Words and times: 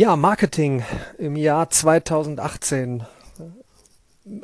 Ja, 0.00 0.16
Marketing 0.16 0.82
im 1.18 1.36
Jahr 1.36 1.68
2018. 1.68 3.04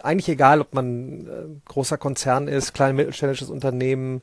Eigentlich 0.03 0.29
egal, 0.29 0.61
ob 0.61 0.75
man 0.75 1.27
äh, 1.27 1.61
großer 1.65 1.97
Konzern 1.97 2.47
ist, 2.47 2.75
klein 2.75 2.95
mittelständisches 2.95 3.49
Unternehmen, 3.49 4.21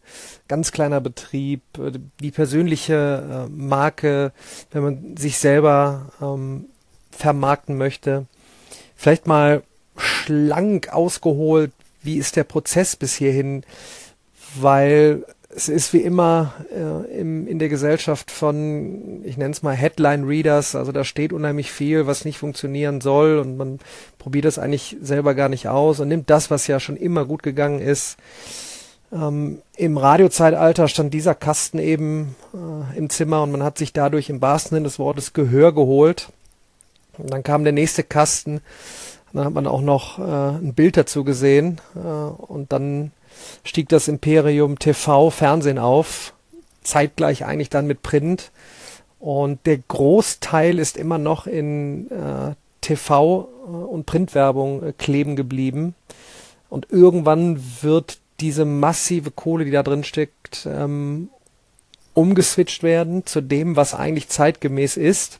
ganz 0.47 0.71
kleiner 0.71 1.01
Betrieb, 1.01 1.63
äh, 1.79 1.93
die 2.19 2.29
persönliche 2.29 3.47
äh, 3.47 3.49
Marke, 3.49 4.31
wenn 4.69 4.83
man 4.83 5.17
sich 5.17 5.39
selber 5.39 6.11
ähm, 6.21 6.67
vermarkten 7.09 7.79
möchte. 7.79 8.27
Vielleicht 8.95 9.25
mal 9.25 9.63
schlank 9.97 10.93
ausgeholt, 10.93 11.71
wie 12.03 12.17
ist 12.17 12.35
der 12.35 12.43
Prozess 12.43 12.95
bis 12.95 13.15
hierhin, 13.15 13.63
weil 14.53 15.25
es 15.55 15.69
ist 15.69 15.93
wie 15.93 16.01
immer 16.01 16.53
äh, 16.71 17.19
im, 17.19 17.47
in 17.47 17.59
der 17.59 17.69
Gesellschaft 17.69 18.31
von, 18.31 19.21
ich 19.23 19.37
nenne 19.37 19.51
es 19.51 19.63
mal 19.63 19.75
Headline-Readers, 19.75 20.75
also 20.75 20.91
da 20.91 21.03
steht 21.03 21.33
unheimlich 21.33 21.71
viel, 21.71 22.07
was 22.07 22.25
nicht 22.25 22.37
funktionieren 22.37 23.01
soll 23.01 23.37
und 23.37 23.57
man 23.57 23.79
probiert 24.17 24.45
das 24.45 24.59
eigentlich 24.59 24.97
selber 25.01 25.35
gar 25.35 25.49
nicht 25.49 25.67
aus 25.67 25.99
und 25.99 26.07
nimmt 26.07 26.29
das, 26.29 26.49
was 26.51 26.67
ja 26.67 26.79
schon 26.79 26.97
immer 26.97 27.25
gut 27.25 27.43
gegangen 27.43 27.79
ist. 27.79 28.17
Ähm, 29.11 29.61
Im 29.77 29.97
Radiozeitalter 29.97 30.87
stand 30.87 31.13
dieser 31.13 31.35
Kasten 31.35 31.79
eben 31.79 32.35
äh, 32.53 32.97
im 32.97 33.09
Zimmer 33.09 33.43
und 33.43 33.51
man 33.51 33.63
hat 33.63 33.77
sich 33.77 33.93
dadurch 33.93 34.29
im 34.29 34.41
wahrsten 34.41 34.75
Sinne 34.75 34.85
des 34.85 34.99
Wortes 34.99 35.33
Gehör 35.33 35.73
geholt. 35.73 36.29
Und 37.17 37.31
dann 37.31 37.43
kam 37.43 37.63
der 37.63 37.73
nächste 37.73 38.03
Kasten, 38.03 38.61
dann 39.33 39.45
hat 39.45 39.53
man 39.53 39.67
auch 39.67 39.81
noch 39.81 40.17
äh, 40.17 40.57
ein 40.57 40.73
Bild 40.73 40.97
dazu 40.97 41.23
gesehen 41.23 41.79
äh, 41.95 41.99
und 41.99 42.71
dann 42.71 43.11
stieg 43.63 43.89
das 43.89 44.07
Imperium 44.07 44.79
TV, 44.79 45.29
Fernsehen 45.29 45.79
auf, 45.79 46.33
zeitgleich 46.83 47.45
eigentlich 47.45 47.69
dann 47.69 47.87
mit 47.87 48.03
Print. 48.03 48.51
Und 49.19 49.65
der 49.65 49.77
Großteil 49.77 50.79
ist 50.79 50.97
immer 50.97 51.17
noch 51.17 51.47
in 51.47 52.11
äh, 52.11 52.55
TV 52.81 53.47
äh, 53.65 53.67
und 53.67 54.05
Printwerbung 54.05 54.83
äh, 54.83 54.93
kleben 54.97 55.35
geblieben. 55.35 55.95
Und 56.69 56.87
irgendwann 56.89 57.63
wird 57.81 58.17
diese 58.39 58.65
massive 58.65 59.31
Kohle, 59.31 59.65
die 59.65 59.71
da 59.71 59.83
drin 59.83 60.03
steckt, 60.03 60.67
ähm, 60.69 61.29
umgeswitcht 62.13 62.83
werden 62.83 63.25
zu 63.25 63.41
dem, 63.41 63.75
was 63.75 63.93
eigentlich 63.93 64.27
zeitgemäß 64.27 64.97
ist. 64.97 65.39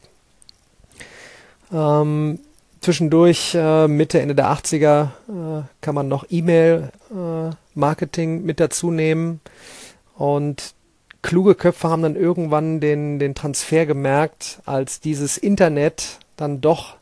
Ähm, 1.71 2.39
zwischendurch, 2.83 3.55
äh, 3.55 3.87
Mitte, 3.87 4.21
Ende 4.21 4.35
der 4.35 4.51
80er, 4.51 5.09
äh, 5.27 5.63
kann 5.81 5.95
man 5.95 6.07
noch 6.07 6.25
E-Mail-Marketing 6.29 8.39
äh, 8.39 8.41
mit 8.41 8.59
dazu 8.59 8.91
nehmen. 8.91 9.41
Und 10.15 10.75
kluge 11.21 11.55
Köpfe 11.55 11.89
haben 11.89 12.03
dann 12.03 12.15
irgendwann 12.15 12.79
den, 12.79 13.19
den 13.19 13.35
Transfer 13.35 13.85
gemerkt, 13.85 14.61
als 14.65 14.99
dieses 14.99 15.37
Internet 15.37 16.19
dann 16.37 16.61
doch 16.61 16.95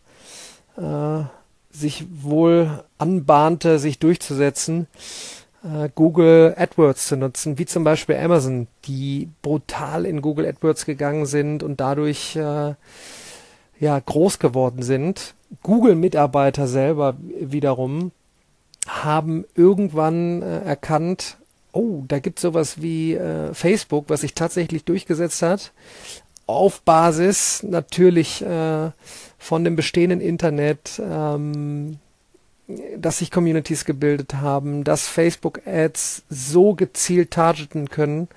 äh, 0.77 1.23
sich 1.71 2.05
wohl 2.21 2.83
anbahnte, 2.97 3.79
sich 3.79 3.99
durchzusetzen, 3.99 4.87
äh, 5.63 5.89
Google 5.93 6.55
AdWords 6.57 7.07
zu 7.07 7.17
nutzen, 7.17 7.57
wie 7.57 7.65
zum 7.65 7.83
Beispiel 7.83 8.17
Amazon, 8.17 8.67
die 8.85 9.29
brutal 9.41 10.05
in 10.05 10.21
Google 10.21 10.45
AdWords 10.45 10.85
gegangen 10.85 11.25
sind 11.25 11.63
und 11.63 11.79
dadurch 11.79 12.35
äh, 12.35 12.75
ja 13.81 13.99
groß 13.99 14.39
geworden 14.39 14.83
sind. 14.83 15.33
Google-Mitarbeiter 15.63 16.67
selber 16.67 17.17
wiederum 17.19 18.11
haben 18.87 19.43
irgendwann 19.55 20.41
äh, 20.41 20.61
erkannt, 20.61 21.37
oh, 21.73 22.03
da 22.07 22.19
gibt 22.19 22.39
es 22.39 22.43
sowas 22.43 22.81
wie 22.81 23.15
äh, 23.15 23.53
Facebook, 23.53 24.05
was 24.07 24.21
sich 24.21 24.33
tatsächlich 24.33 24.85
durchgesetzt 24.85 25.41
hat, 25.41 25.73
auf 26.47 26.81
Basis 26.81 27.63
natürlich 27.63 28.41
äh, 28.43 28.91
von 29.37 29.63
dem 29.63 29.75
bestehenden 29.75 30.21
Internet, 30.21 31.01
ähm, 31.03 31.97
dass 32.97 33.17
sich 33.17 33.31
Communities 33.31 33.85
gebildet 33.85 34.35
haben, 34.35 34.83
dass 34.83 35.07
Facebook-Ads 35.07 36.23
so 36.29 36.75
gezielt 36.75 37.31
targeten 37.31 37.89
können, 37.89 38.27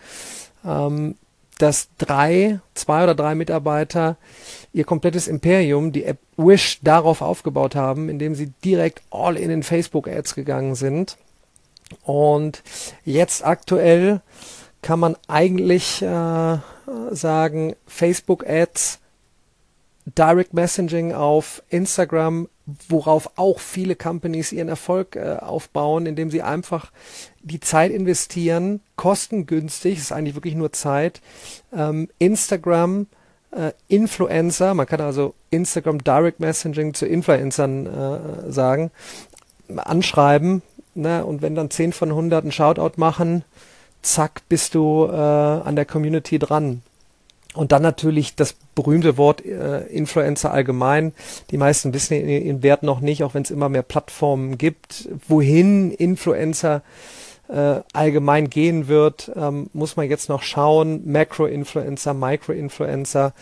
ähm, 0.65 1.16
dass 1.59 1.88
drei, 1.99 2.60
zwei 2.75 3.04
oder 3.04 3.15
drei 3.15 3.34
Mitarbeiter 3.34 4.16
ihr 4.75 4.85
komplettes 4.85 5.29
Imperium, 5.29 5.93
die 5.93 6.05
App 6.05 6.19
Wish, 6.37 6.81
darauf 6.83 7.23
aufgebaut 7.23 7.77
haben, 7.77 8.09
indem 8.09 8.35
sie 8.35 8.53
direkt 8.65 9.03
all 9.11 9.37
in 9.37 9.49
den 9.49 9.62
Facebook-Ads 9.62 10.35
gegangen 10.35 10.75
sind. 10.75 11.17
Und 12.03 12.62
jetzt 13.05 13.47
aktuell 13.47 14.21
kann 14.83 14.99
man 14.99 15.17
eigentlich 15.29 16.03
äh, 16.03 16.59
sagen, 17.11 17.77
Facebook-Ads, 17.87 18.99
Direct 20.07 20.53
Messaging 20.53 21.15
auf 21.15 21.63
Instagram, 21.71 22.49
worauf 22.89 23.31
auch 23.37 23.61
viele 23.61 23.97
Companies 23.97 24.53
ihren 24.53 24.69
Erfolg 24.69 25.17
äh, 25.17 25.37
aufbauen, 25.41 26.05
indem 26.05 26.31
sie 26.31 26.43
einfach 26.43 26.91
die 27.43 27.61
Zeit 27.61 27.91
investieren, 27.91 28.81
kostengünstig, 28.97 29.99
ist 29.99 30.13
eigentlich 30.13 30.34
wirklich 30.34 30.57
nur 30.57 30.73
Zeit, 30.73 31.23
ähm, 31.73 32.09
Instagram, 32.19 33.07
äh, 33.54 33.72
Influencer, 33.88 34.75
man 34.75 34.87
kann 34.87 35.00
also 35.00 35.34
Instagram 35.50 36.03
Direct 36.03 36.41
Messaging 36.41 36.94
zu 36.94 37.06
Influencern 37.06 37.87
äh, 37.87 38.53
sagen, 38.53 38.91
anschreiben, 39.76 40.62
ne, 40.94 41.25
und 41.25 41.42
wenn 41.42 41.54
dann 41.54 41.70
10 41.70 41.92
von 41.92 42.10
100 42.10 42.44
einen 42.44 42.53
Shoutout 42.53 42.92
machen, 42.97 43.44
zack, 44.03 44.42
bist 44.48 44.75
du 44.75 45.06
äh, 45.06 45.15
an 45.15 45.76
der 45.76 45.87
Community 45.87 46.38
dran. 46.38 46.82
Und 47.54 47.70
dann 47.70 47.82
natürlich 47.82 48.34
das 48.34 48.56
berühmte 48.75 49.16
Wort 49.16 49.44
äh, 49.44 49.82
Influencer 49.86 50.50
allgemein. 50.50 51.12
Die 51.50 51.56
meisten 51.56 51.94
wissen 51.94 52.26
den 52.26 52.65
Wert 52.65 52.82
noch 52.82 53.00
nicht, 53.00 53.22
auch 53.22 53.34
wenn 53.34 53.44
es 53.44 53.53
immer 53.53 53.69
mehr 53.69 53.84
Plattformen 53.84 54.59
gibt. 54.59 55.09
Wohin 55.28 55.92
Influencer 55.92 56.82
allgemein 57.49 58.49
gehen 58.49 58.88
wird, 58.88 59.31
ähm, 59.37 59.69
muss 59.72 59.97
man 59.97 60.09
jetzt 60.09 60.28
noch 60.28 60.43
schauen. 60.43 61.03
Macro-Influencer, 61.05 62.15
Micro-Influencer, 62.15 63.32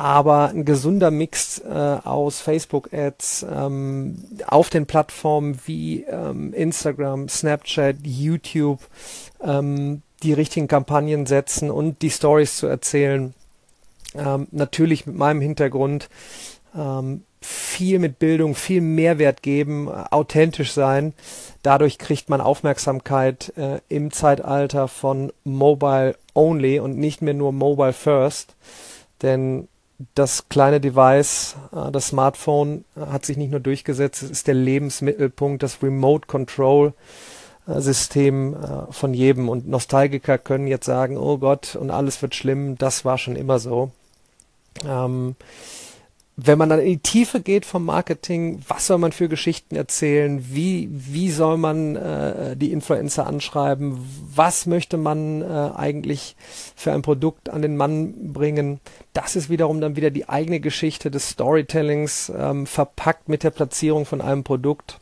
aber 0.00 0.48
ein 0.48 0.64
gesunder 0.64 1.10
Mix 1.10 1.58
äh, 1.58 1.98
aus 2.04 2.40
Facebook-Ads 2.40 3.44
ähm, 3.54 4.24
auf 4.46 4.70
den 4.70 4.86
Plattformen 4.86 5.60
wie 5.66 6.04
ähm, 6.04 6.54
Instagram, 6.54 7.28
Snapchat, 7.28 7.96
YouTube, 8.02 8.80
ähm, 9.42 10.00
die 10.22 10.32
richtigen 10.32 10.68
Kampagnen 10.68 11.26
setzen 11.26 11.70
und 11.70 12.00
die 12.00 12.10
Stories 12.10 12.56
zu 12.56 12.66
erzählen. 12.66 13.34
Ähm, 14.14 14.48
natürlich 14.52 15.06
mit 15.06 15.16
meinem 15.16 15.42
Hintergrund 15.42 16.08
ähm, 16.76 17.22
viel 17.40 17.98
mit 17.98 18.18
Bildung, 18.18 18.54
viel 18.54 18.80
Mehrwert 18.80 19.42
geben, 19.42 19.88
äh, 19.88 20.04
authentisch 20.10 20.72
sein. 20.72 21.14
Dadurch 21.62 21.98
kriegt 21.98 22.28
man 22.28 22.40
Aufmerksamkeit 22.40 23.52
äh, 23.56 23.80
im 23.88 24.12
Zeitalter 24.12 24.88
von 24.88 25.32
Mobile 25.44 26.16
Only 26.34 26.80
und 26.80 26.98
nicht 26.98 27.22
mehr 27.22 27.34
nur 27.34 27.52
Mobile 27.52 27.92
First. 27.92 28.54
Denn 29.22 29.68
das 30.14 30.48
kleine 30.48 30.80
Device, 30.80 31.56
äh, 31.72 31.90
das 31.90 32.08
Smartphone, 32.08 32.84
äh, 32.96 33.00
hat 33.12 33.24
sich 33.24 33.36
nicht 33.36 33.50
nur 33.50 33.60
durchgesetzt, 33.60 34.22
es 34.22 34.30
ist 34.30 34.46
der 34.46 34.54
Lebensmittelpunkt, 34.54 35.62
das 35.62 35.82
Remote 35.82 36.26
Control 36.26 36.92
äh, 37.66 37.80
System 37.80 38.56
von 38.90 39.14
jedem. 39.14 39.48
Und 39.48 39.68
Nostalgiker 39.68 40.38
können 40.38 40.66
jetzt 40.66 40.86
sagen, 40.86 41.16
oh 41.16 41.38
Gott, 41.38 41.76
und 41.76 41.90
alles 41.90 42.20
wird 42.22 42.34
schlimm, 42.34 42.76
das 42.78 43.04
war 43.04 43.18
schon 43.18 43.36
immer 43.36 43.58
so. 43.58 43.90
Ähm, 44.86 45.36
wenn 46.46 46.58
man 46.58 46.68
dann 46.68 46.80
in 46.80 46.86
die 46.86 46.98
Tiefe 46.98 47.40
geht 47.40 47.66
vom 47.66 47.84
Marketing, 47.84 48.62
was 48.66 48.86
soll 48.86 48.98
man 48.98 49.12
für 49.12 49.28
Geschichten 49.28 49.76
erzählen? 49.76 50.44
Wie, 50.48 50.88
wie 50.90 51.30
soll 51.30 51.56
man 51.56 51.96
äh, 51.96 52.56
die 52.56 52.72
Influencer 52.72 53.26
anschreiben? 53.26 53.98
Was 54.34 54.66
möchte 54.66 54.96
man 54.96 55.42
äh, 55.42 55.44
eigentlich 55.74 56.36
für 56.76 56.92
ein 56.92 57.02
Produkt 57.02 57.50
an 57.50 57.62
den 57.62 57.76
Mann 57.76 58.32
bringen? 58.32 58.80
Das 59.12 59.36
ist 59.36 59.50
wiederum 59.50 59.80
dann 59.80 59.96
wieder 59.96 60.10
die 60.10 60.28
eigene 60.28 60.60
Geschichte 60.60 61.10
des 61.10 61.30
Storytellings, 61.30 62.32
ähm, 62.36 62.66
verpackt 62.66 63.28
mit 63.28 63.42
der 63.42 63.50
Platzierung 63.50 64.06
von 64.06 64.20
einem 64.20 64.44
Produkt. 64.44 64.98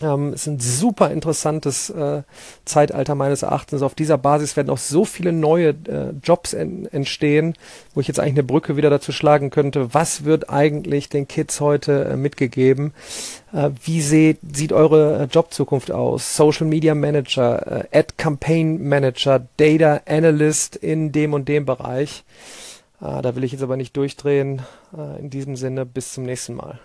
Ähm, 0.00 0.32
ist 0.32 0.46
ein 0.46 0.58
super 0.58 1.10
interessantes 1.10 1.90
äh, 1.90 2.22
Zeitalter 2.64 3.14
meines 3.14 3.42
Erachtens. 3.42 3.82
Auf 3.82 3.94
dieser 3.94 4.16
Basis 4.16 4.56
werden 4.56 4.70
auch 4.70 4.78
so 4.78 5.04
viele 5.04 5.32
neue 5.32 5.68
äh, 5.68 6.12
Jobs 6.22 6.54
en 6.54 6.86
entstehen, 6.86 7.54
wo 7.94 8.00
ich 8.00 8.08
jetzt 8.08 8.18
eigentlich 8.18 8.34
eine 8.34 8.42
Brücke 8.42 8.76
wieder 8.76 8.88
dazu 8.88 9.12
schlagen 9.12 9.50
könnte. 9.50 9.92
Was 9.92 10.24
wird 10.24 10.48
eigentlich 10.48 11.10
den 11.10 11.28
Kids 11.28 11.60
heute 11.60 12.04
äh, 12.04 12.16
mitgegeben? 12.16 12.94
Äh, 13.52 13.70
wie 13.84 14.00
seht, 14.00 14.38
sieht 14.54 14.72
eure 14.72 15.20
äh, 15.20 15.24
Jobzukunft 15.24 15.92
aus? 15.92 16.36
Social 16.36 16.66
Media 16.66 16.94
Manager, 16.94 17.84
äh, 17.92 17.98
Ad 17.98 18.14
Campaign 18.16 18.88
Manager, 18.88 19.46
Data 19.58 20.00
Analyst 20.06 20.74
in 20.74 21.12
dem 21.12 21.34
und 21.34 21.48
dem 21.48 21.66
Bereich. 21.66 22.24
da 23.00 23.34
will 23.34 23.44
ich 23.44 23.52
jetzt 23.52 23.62
aber 23.62 23.76
nicht 23.76 23.96
durchdrehen. 23.96 24.62
in 25.18 25.28
diesem 25.28 25.56
Sinne, 25.56 25.84
bis 25.84 26.12
zum 26.12 26.24
nächsten 26.24 26.54
Mal. 26.54 26.78